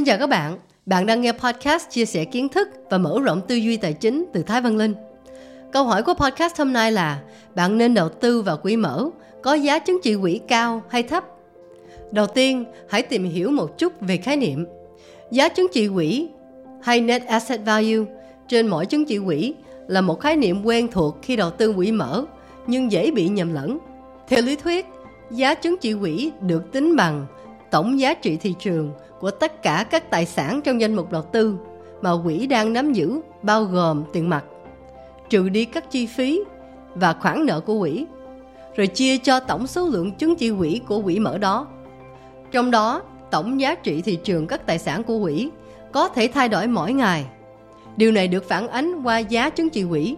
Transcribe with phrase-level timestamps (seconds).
[0.00, 3.40] Xin chào các bạn, bạn đang nghe podcast chia sẻ kiến thức và mở rộng
[3.48, 4.94] tư duy tài chính từ Thái Văn Linh.
[5.72, 7.20] Câu hỏi của podcast hôm nay là
[7.54, 9.10] bạn nên đầu tư vào quỹ mở
[9.42, 11.24] có giá chứng chỉ quỹ cao hay thấp?
[12.12, 14.66] Đầu tiên, hãy tìm hiểu một chút về khái niệm.
[15.30, 16.28] Giá chứng chỉ quỹ
[16.82, 18.04] hay Net Asset Value
[18.48, 19.54] trên mỗi chứng chỉ quỹ
[19.88, 22.24] là một khái niệm quen thuộc khi đầu tư quỹ mở
[22.66, 23.78] nhưng dễ bị nhầm lẫn.
[24.28, 24.86] Theo lý thuyết,
[25.30, 27.26] giá chứng chỉ quỹ được tính bằng
[27.70, 31.22] tổng giá trị thị trường của tất cả các tài sản trong danh mục đầu
[31.22, 31.56] tư
[32.02, 34.44] mà quỹ đang nắm giữ bao gồm tiền mặt,
[35.30, 36.40] trừ đi các chi phí
[36.94, 38.06] và khoản nợ của quỹ,
[38.76, 41.66] rồi chia cho tổng số lượng chứng chỉ quỹ của quỹ mở đó.
[42.52, 45.50] Trong đó, tổng giá trị thị trường các tài sản của quỹ
[45.92, 47.24] có thể thay đổi mỗi ngày.
[47.96, 50.16] Điều này được phản ánh qua giá chứng chỉ quỹ.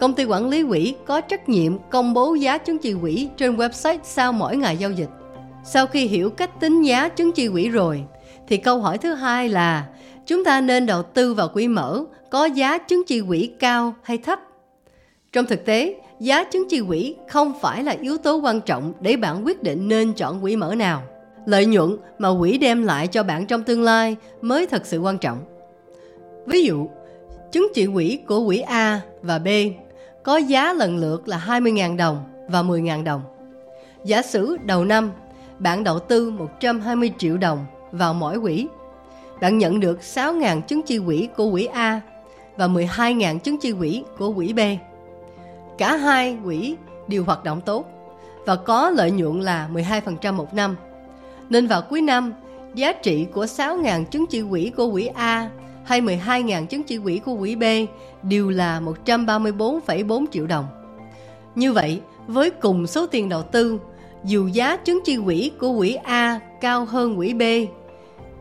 [0.00, 3.56] Công ty quản lý quỹ có trách nhiệm công bố giá chứng chỉ quỹ trên
[3.56, 5.10] website sau mỗi ngày giao dịch.
[5.64, 8.04] Sau khi hiểu cách tính giá chứng chỉ quỹ rồi,
[8.48, 9.86] thì câu hỏi thứ hai là
[10.26, 14.18] chúng ta nên đầu tư vào quỹ mở có giá chứng chỉ quỹ cao hay
[14.18, 14.40] thấp?
[15.32, 19.16] Trong thực tế, giá chứng chỉ quỹ không phải là yếu tố quan trọng để
[19.16, 21.02] bạn quyết định nên chọn quỹ mở nào.
[21.46, 25.18] Lợi nhuận mà quỹ đem lại cho bạn trong tương lai mới thật sự quan
[25.18, 25.38] trọng.
[26.46, 26.88] Ví dụ,
[27.52, 29.48] chứng chỉ quỹ của quỹ A và B
[30.22, 33.22] có giá lần lượt là 20.000 đồng và 10.000 đồng.
[34.04, 35.10] Giả sử đầu năm,
[35.58, 38.68] bạn đầu tư 120 triệu đồng vào mỗi quỹ.
[39.40, 42.00] Bạn nhận được 6.000 chứng chi quỹ của quỹ A
[42.56, 44.60] và 12.000 chứng chi quỹ của quỹ B.
[45.78, 46.76] Cả hai quỹ
[47.08, 47.84] đều hoạt động tốt
[48.46, 50.76] và có lợi nhuận là 12% một năm.
[51.50, 52.32] Nên vào cuối năm,
[52.74, 55.50] giá trị của 6.000 chứng chỉ quỹ của quỹ A
[55.84, 57.64] hay 12.000 chứng chỉ quỹ của quỹ B
[58.22, 60.66] đều là 134,4 triệu đồng.
[61.54, 63.78] Như vậy, với cùng số tiền đầu tư,
[64.24, 67.42] dù giá chứng chi quỹ của quỹ A cao hơn quỹ B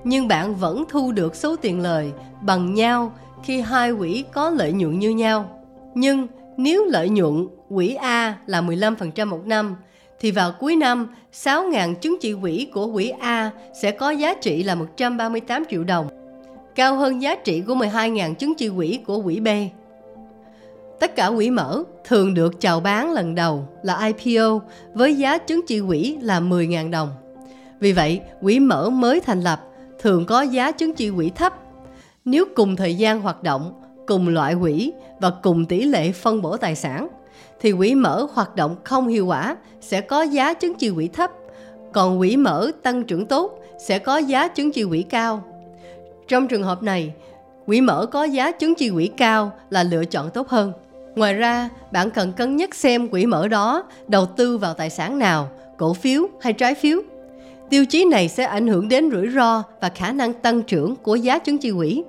[0.03, 2.11] nhưng bạn vẫn thu được số tiền lời
[2.41, 3.11] bằng nhau
[3.43, 5.49] khi hai quỹ có lợi nhuận như nhau.
[5.95, 6.27] Nhưng
[6.57, 9.75] nếu lợi nhuận quỹ A là 15% một năm,
[10.19, 13.51] thì vào cuối năm, 6.000 chứng chỉ quỹ của quỹ A
[13.81, 16.07] sẽ có giá trị là 138 triệu đồng,
[16.75, 19.47] cao hơn giá trị của 12.000 chứng chỉ quỹ của quỹ B.
[20.99, 24.59] Tất cả quỹ mở thường được chào bán lần đầu là IPO
[24.93, 27.09] với giá chứng chỉ quỹ là 10.000 đồng.
[27.79, 29.68] Vì vậy, quỹ mở mới thành lập
[29.99, 31.53] thường có giá chứng chỉ quỹ thấp.
[32.25, 33.73] Nếu cùng thời gian hoạt động,
[34.07, 37.07] cùng loại quỹ và cùng tỷ lệ phân bổ tài sản,
[37.59, 41.31] thì quỹ mở hoạt động không hiệu quả sẽ có giá chứng chỉ quỹ thấp,
[41.93, 45.43] còn quỹ mở tăng trưởng tốt sẽ có giá chứng chỉ quỹ cao.
[46.27, 47.13] Trong trường hợp này,
[47.65, 50.73] quỹ mở có giá chứng chỉ quỹ cao là lựa chọn tốt hơn.
[51.15, 55.19] Ngoài ra, bạn cần cân nhắc xem quỹ mở đó đầu tư vào tài sản
[55.19, 57.01] nào, cổ phiếu hay trái phiếu
[57.69, 61.15] Tiêu chí này sẽ ảnh hưởng đến rủi ro và khả năng tăng trưởng của
[61.15, 62.03] giá chứng chỉ quỹ.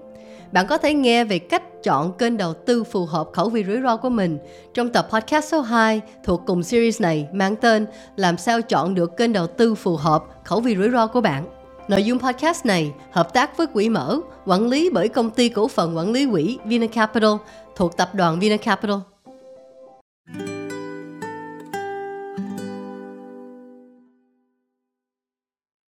[0.52, 3.80] Bạn có thể nghe về cách chọn kênh đầu tư phù hợp khẩu vị rủi
[3.82, 4.38] ro của mình
[4.74, 9.16] trong tập podcast số 2 thuộc cùng series này mang tên Làm sao chọn được
[9.16, 11.46] kênh đầu tư phù hợp khẩu vị rủi ro của bạn.
[11.88, 15.68] Nội dung podcast này hợp tác với quỹ mở, quản lý bởi công ty cổ
[15.68, 17.32] phần quản lý quỹ Vina Capital
[17.76, 19.09] thuộc tập đoàn Vina Capital.